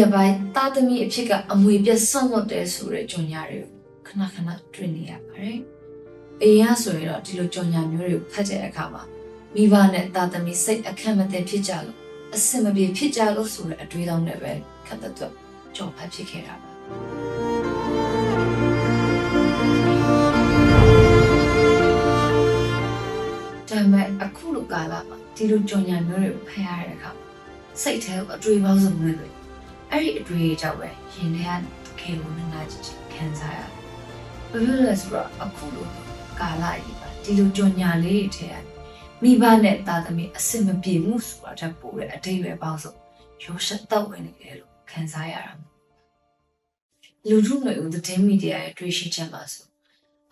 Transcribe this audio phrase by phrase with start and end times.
[0.00, 3.70] ရပိုင်းသားသမီးအဖြစ်ကအမွေပြတ်ဆုံးတ်တယ်ဆိုတဲ့ကြော်ညာတွေကို
[4.06, 5.58] ခဏခဏတွေ့နေရပါတယ်။
[6.42, 9.02] အရင်ကဆိုရင်တော့ဒီလိုကြော်ညာမျိုးတွေကိုဖတ်တဲ့အခါမှာ
[9.54, 11.98] မိဘနဲ့သားသမီးစိတ်အခက်မသိဖြစ်ကြလို့
[12.34, 14.52] အစင်မပြေဖြစ်ကြလို့ဆိုတဲ့အတွေးတောင်းနဲ့ပဲ
[14.86, 15.32] ခက်တဲ့တော့
[15.76, 16.70] ကြော်ဖတ်ဖြစ်ခဲ့တာပါ။
[23.68, 27.24] ဒါပေမဲ့အခုလိုကာလမှာဒီလိုကြော်ညာမျိုးတွေကိုဖတ်ရတဲ့အခါမှာ
[27.82, 29.37] စိတ်ထဲကိုအတွေးပေါင်းစုံနဲ့တွေ့
[29.92, 33.70] အဲ့ဒီအတွေ့အကြောင့်ပဲရင်ထဲကခေဝနနာချစ်ခံစားရတယ်။
[34.50, 35.86] ဘယ်လိုလဲဆိုတော့အခုလို
[36.40, 38.64] ကာလကြီးပါဒီလိုကြော်ညာလေးတွေထဲက
[39.22, 42.92] မိဘနဲ့သားသမီးအစင်မပြေမှုဆိုတာတက်ပို့တဲ့အတိတ်ပဲပေါင်းစုံ
[43.42, 45.52] ရောရှက်တော့ဝင်နေတယ်လို့ခံစားရတာ။
[47.28, 49.64] လူထုမျိုးဦးသတင်းမီဒီယာရဲ့တွေ့ရှိချက်ပါဆို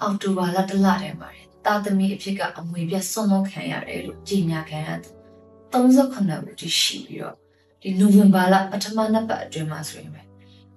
[0.00, 1.30] အောက်တိုဘာလတလထဲမှာ
[1.64, 5.12] သားသမီးအဖြစ်ကအမွေပြတ်ဆွန့်လွတ်ခံရတယ်လို့ကြေညာခံရတယ်။
[5.72, 7.45] 38ဦးတိရှိပြီးတော့
[7.88, 10.22] ဒီနိုဝင်ဘာလပထမနှစ်ပတ်အတွင်းမှာဆိုရင်ပဲ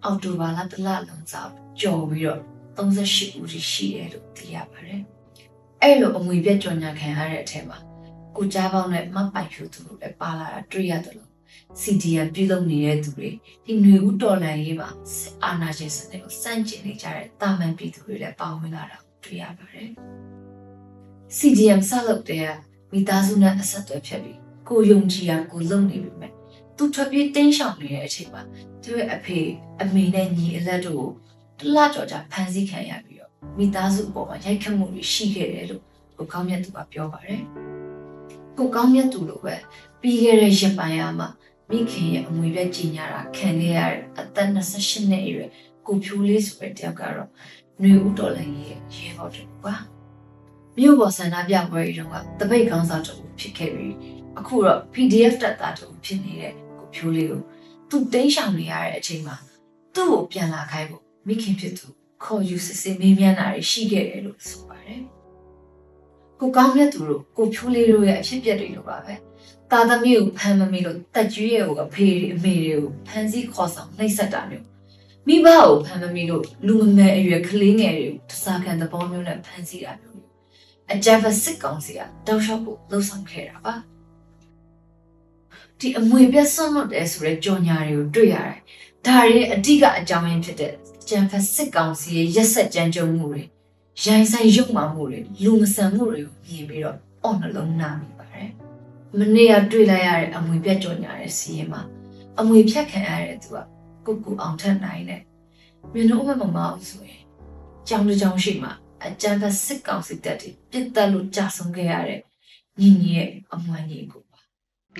[0.03, 1.41] အောက်တိုဘာလတစ်လလုံးစာ
[1.81, 2.41] ကြော်ပြီးတော့
[2.77, 5.01] 38ဦးရှိရှိတယ်လို့သိရပါတယ်။
[5.81, 7.77] အဲ့လိုအမွေပြတ်ကြော်ညာခံရတဲ့အထက်မှာ
[8.35, 11.29] ကိုကြားပေါင်းနဲ့မပိုင်ဖြူသူတို့လည်းပါလာတာတွေ့ရတယ်လို့
[11.81, 13.29] CDN ပြုလုပ်နေတဲ့သူတွေ
[13.65, 14.89] ဒီຫນွေဦးတော်လန်ရေးမှာ
[15.43, 19.89] အာနာရှင်စနစ်ကိုစန့်ကျင်နေကြတဲ့တာမန်ပြည်သူတွေလည်းပါဝင်လာတာတွေ့ရပါတယ်။
[21.37, 22.47] CDM ဆက်လုပ်တဲ့
[22.91, 26.38] မိသားစုနဲ့အဆက်အသွယ်ဖြစ်ပြီးကိုယုံကြည်ရကိုလုံနေပြီမဲ့
[26.81, 28.41] သူထွက်ပြေးတင်းရှောင်နေတဲ့အချိန်မှာ
[28.83, 29.39] သူရဲ့အဖေ
[29.81, 31.05] အမေနဲ့ညီအလက်တို့
[31.59, 35.83] ကိုတလကြော်ကြဖမ်းဆီးခံရပြီးတော့မိသားစုအပေါ်မှာရိုက်ခတ်မှုတွေရှိခဲ့တယ်လို့
[36.17, 37.41] ကိုကောင်းမြတ်သူကပြောပါတယ်။
[38.57, 39.55] ကိုကောင်းမြတ်သူလိုပဲ
[40.01, 41.27] ပြီးခဲ့တဲ့ရက်ပိုင်းအားမှာ
[41.69, 45.49] မိခင်ရဲ့အမွေပြတ်ကြီးညာတာခံခဲ့ရတဲ့အသက်28နှစ်အရွယ်
[45.87, 47.29] ကိုဖြိုးလေးဆိုတဲ့တယောက်ကတော့
[47.79, 49.75] ຫນွေဦးတော်လည်းရဲ့ရေဘော်တူပါ။
[50.77, 53.95] မြို့ပေါ်ဆန္ဒပြပွဲတွေတုန်းကတပိတ်ကောင်းစားတူဖြစ်ခဲ့ပြီး
[54.39, 57.41] အခုတော့ PDF တက်တာတူဖြစ်နေတဲ့ကို ဖြိုးလေးကို
[57.89, 59.35] သူတိတ်ရှောင်နေရတဲ့အချိန်မှာ
[59.95, 61.85] သူ့ကိုပြန်လာခိုင်းဖို့မိခင်ဖြစ်သူ
[62.23, 65.01] ခေါ်ယူစစ်စစ်မေးမြန်းတာတွေရှိခဲ့တယ်လို့ဆိုပါတယ်။
[66.39, 69.13] ကိုကောင်းမြတ်သူတို့ကိုဖြိုးလေးတို့ရဲ့အဖြစ်အပျက်တွေလိုပါပဲ။
[69.71, 74.65] တာသမီးကိုဖမ်းမမိလို့တက်ကျွေးရဲ့ကိုအဖေတွေအမေတွေကိုဖမ်းဆီးခေါ်ဆောင်နှိပ်စက်တာမျိုး
[75.27, 80.21] မိဘကိုဖမ်းမမိလို့လူမမယ်အရွယ်ကလေးငယ်တွေကိုတစားခံသဘောမျိုးနဲ့ဖမ်းဆီးတာမျိုး
[80.93, 83.75] အကြမ်းဖက်စစ်ကောင်စီကတောက်လျှောက်ဖို့လှုံ့ဆော်ခဲ့တာပါ။
[85.79, 88.57] ဒီအမွေပြတ်ဆွန့်လွတ်တယ်ဆိုတဲ့ကြော်ညာတွေကိုတွေ့ရတယ်။
[89.05, 90.73] ဒါရဲ့အဓိကအကြောင်းရင်းဖြစ်တဲ့
[91.09, 93.43] ကြံဖက်စစ်ကောင်စီရဲ့ရက်ဆက်ကြမ်းကြုတ်မှုတွေ
[94.03, 98.49] ရိုင်းဆိုင်ရုပ်မာမှုတွေလူမဆန်မှုတွေကိုမြင်ပြီးတော့အော်နှလုံးနာမိပါတယ်။
[99.17, 101.81] မနေ့ကတွေ့လိုက်ရတဲ့အမွေပြတ်ကြော်ညာရဲ့စီးရင်မှာ
[102.39, 103.57] အမွေဖြတ်ခံရတဲ့သူက
[104.05, 105.21] ကိုကူအောင်ထက်နိုင်တဲ့
[105.93, 107.23] မြင်တော့မမမအောင်ဆိုရင်
[107.87, 108.69] ကြောင်တစ်ကြောင်ရှိမှ
[109.05, 112.19] အကြံဖက်စစ်ကောင်စီတပ်တွေပြစ်တက်လို့ကြာဆုံးခဲ့ရတဲ့
[112.79, 114.23] ညီညီရဲ့အမွမ်းကြီးကို
[114.89, 114.97] သာ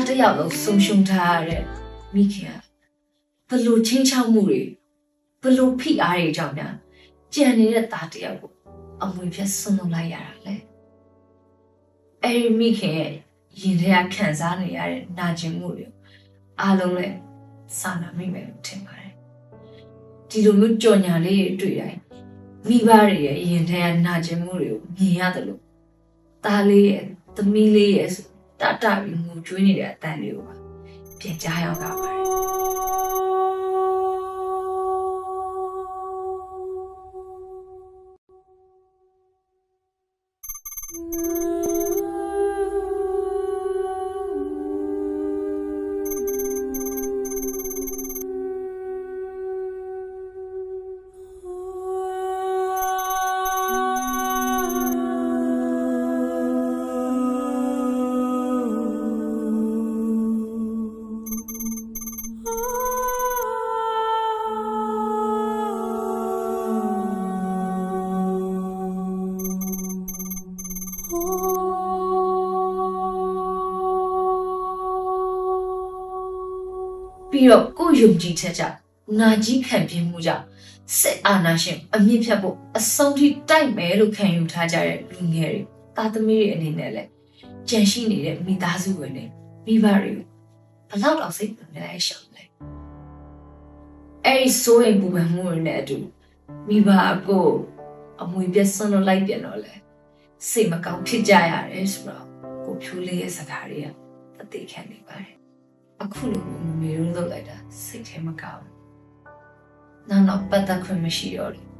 [0.00, 1.83] းတစ်ယောက်လုံးဆုံရှုံထားရတဲ့
[2.14, 2.56] မိခင်
[3.48, 4.62] ကဘလို့ချင်းချောက်မှုတွေ
[5.42, 6.74] ဘလို့ဖိအားတွေကြောင့်များ
[7.34, 8.52] ကြံနေတဲ့သားတစ်ယောက်ကို
[9.02, 10.54] အမွေဖြတ်ဆွန့်လွတ်လိုက်ရတာလေ
[12.22, 13.12] အဲ့ဒီမိခင်ရဲ့
[13.60, 15.86] ရင်ထဲကခံစားနေရတဲ့နာကျင်မှုတွေ
[16.60, 17.16] အားလုံးလည်း
[17.78, 19.12] စာနာမိမယ်လို့ထင်ပါတယ်
[20.28, 22.00] ဒီလိုမျိုးကြော်ညာလေးတွေတွေ့တိုင်း
[22.68, 25.60] မိဘတွေရဲ့ရင်ထဲကနာကျင်မှုတွေကိုမြင်ရတယ်လို့
[26.44, 27.04] သားလေးရဲ့
[27.36, 28.10] သမီးလေးရဲ့
[28.60, 30.63] တတပြီးငိုကြွေးနေတဲ့အတန်လေးကိုပါ
[31.24, 33.33] ပြန်ကြားရောက်
[77.34, 78.76] ပါတယ်ပြီးတော့ကိုယ်ယုံကြည်ချက်ကြောင့်
[79.20, 80.44] နာကြီးခံပြင်းမှုကြောင့်
[80.98, 85.60] စစ်အာဏာရှင်အမြင့်ဖြတ်ဖို့အဆုံးထိတိုက်မယ်လို့ခံယူထားကြတဲ့လူငယ်တွေ
[85.96, 87.08] တာသမီတွေအနေနဲ့လည်း
[87.68, 89.24] ကြံရှိနေတဲ့မိသားစုဝင်တွေ
[89.66, 90.26] မိဘတွေကို
[90.90, 92.44] ဘလောက်တော့စိတ်ပူနေလဲရှောင်းလဲ
[94.24, 95.98] အဲ့ဒီစိုးရိမ်ပူပန်မှုတွေနဲ့အတူ
[96.68, 97.46] မိဘအကို
[98.22, 99.74] အမွေပြတ်ဆွန့်လို့လိုက်ပြန်တော့လေ
[100.50, 102.26] စိတ်မကောင်းဖြစ်ကြရတယ်ဆိုတော့
[102.64, 103.86] ကိုဖြိုးလေးရဲ့စကားတွေက
[104.40, 105.43] အသေးခံနေပါတယ်
[106.02, 108.74] အခုလိုမမေတို့လုပ်လိုက်တာစိတ်ထဲမကောင်းဘူး
[110.08, 111.70] နောက်တော့ပတ်သက်ခွင့်မရှိတော့လို့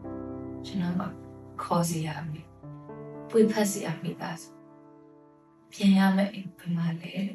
[0.67, 1.07] ကျွန်တော်မှ
[1.63, 2.47] ခေါ်စီရမယ်
[3.31, 4.51] ပွေဖက်စီရမိသားစု
[5.73, 7.29] ပြန်ရမယ်အိမ်ဘယ်မှာလဲတဲ့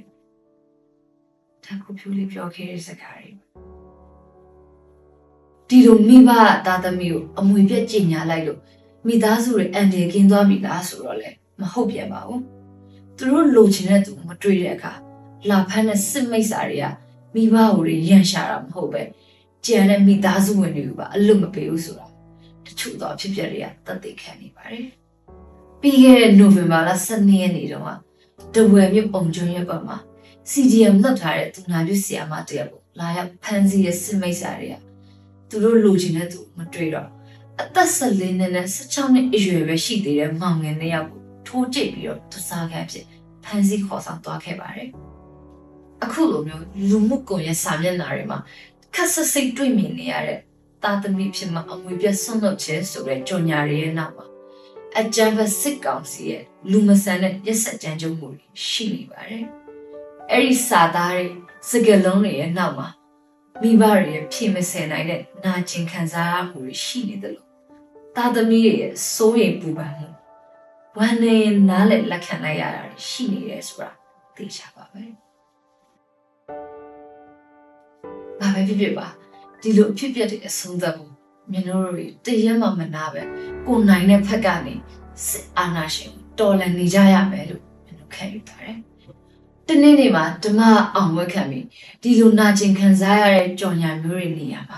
[1.65, 3.31] ဒါကိုဖြိုးလေးပြောခဲ့တဲ့စကားတွေ
[5.69, 6.29] ဒီလိုမိဘ
[6.65, 8.59] သားသမီးကိုအမွေပြက်ကြင်ညာလိုက်လို့
[9.07, 11.29] မိသားစုတွေအန်ဒီကင်းသွားပြီလားဆိုတော့လေ
[11.59, 12.41] မဟုတ်ပြန်ပါဘူး
[13.17, 14.93] သူတို့လိုချင်တဲ့သူမတွေ့တဲ့အခါ
[15.49, 16.85] လာဖမ်းတဲ့စစ်မိတ်စာတွေက
[17.33, 19.01] မိဘကိုတွေရန်ရှာတာမဟုတ်ပဲ
[19.65, 22.07] ကြံတဲ့မိသားစုဝင်တွေကိုပါအလွတ်မပေးဘူးဆိုတာ
[22.65, 24.85] တချို့သောအဖြစ်အပျက်တွေကတတ်သိခံနေပါတယ်
[25.81, 27.89] ပြီးခဲ့တဲ့နိုဝင်ဘာလ12ရက်နေ့တုန်းက
[28.55, 29.97] တဝယ်မြို့ပုံကျွန်းရဲ့ပေါ်မှာ
[30.51, 34.75] CDM လွတ်ထားတဲ့သူနာပြုဆရာမတယောက်ကိုလာရောက်ဖမ်းဆီးတဲ့စစ်မိတ်စာတွေက
[35.49, 37.07] သူတို့လိုချင်တဲ့သူမတွေ့တော့
[37.61, 43.05] အသက်14နှစ်နဲ့16နှစ်အရွယ်ပဲရှိသေးတဲ့မောင်ငယ်နှစ်ယောက်ကိုထိုးကျိတ်ပြီးတော့တစားခံဖြစ်
[43.43, 44.89] ဖမ်းဆီးခေါ်ဆောင်သွားခဲ့ပါတယ်။
[46.03, 48.39] အခုလိုမျိုးလူမှုကွန်ရက်စာမျက်နှာတွေမှာ
[48.95, 50.39] ခက်ဆစ်စိတ်တွေ့မြင်နေရတဲ့
[50.83, 54.25] တာသမီဖြစ်မှာအမွေပြတ်ဆွန့်လွတ်ခြင်းဆိုတဲ့ကြော်ညာတွေရဲ့နောက်မှာ
[54.97, 59.45] အကြမ်းဖက်စစ်ကောင်စီရဲ့လူမဆန်တဲ့ရက်စက်ကြမ်းကြုတ်မှုတွေရှိနေပါတယ်။
[60.31, 61.25] အဲ့ဒီစာသားတွေ
[61.69, 62.87] စကလုံးတွေရဲ့နောက်မှာ
[63.61, 67.47] မိဘတွေရဲ့ဖြေမစင်နိုင်တဲ့နာကျင်ခံစားရမှုတွေရှိနေတယ်လို့
[68.15, 70.07] သားသမီးတွေရဲ့စိုးရိမ်ပူပန်မှု
[70.97, 71.37] ဝမ်းနေ
[71.69, 73.91] နားလည်လက်ခံလိုက်ရတာတွေရှိနေတယ်ဆိုတာ
[74.35, 75.03] သိချပါပဲ။
[78.59, 79.07] ပဲဖြစ်ဖြစ်ပါ
[79.61, 81.05] ဒီလိုအဖြစ်ပြက်တဲ့အဆုံးသတ်မှု
[81.51, 83.21] မြင်တို့တွေတရက်မှမနာပဲ
[83.67, 84.75] ကိုယ်နိုင်တဲ့ဖက်ကနေ
[85.25, 88.77] စစ်အာဏာရှင်ကိုတော်လှန်နေကြရမယ်လို့မြင်တို့ခံယူပါတယ်။
[89.67, 90.61] တနေ့နေ့မှာဓမ္မ
[90.95, 91.65] အောင်ဝက်ခံပြီး
[92.03, 94.77] ဒီလိုနာကျင်ခံစားရတဲ့ကြော်ညာမျိုးတွေနေရာမှာ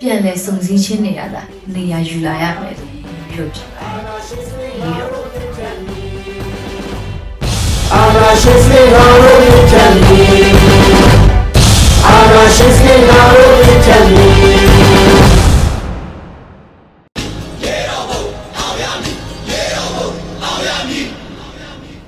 [0.00, 1.42] ပြန်လဲစုံစည်းချင်းနေရတာ
[1.74, 2.92] နေရာယူလာရမယ်လို့
[3.30, 4.02] ပြောချင်ပါတယ်။
[4.82, 5.12] ဒီတော့
[7.92, 8.28] အာနာ
[12.54, 13.44] ရှိစေတော်မူ
[13.84, 14.55] ချ